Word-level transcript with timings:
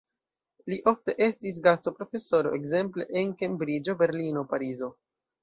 Li 0.71 0.77
ofte 0.91 1.13
estis 1.25 1.59
gastoprofesoro 1.67 2.55
ekzemple 2.59 3.07
en 3.23 3.37
Kembriĝo, 3.43 3.97
Berlino, 4.03 4.45
Parizo. 4.57 4.93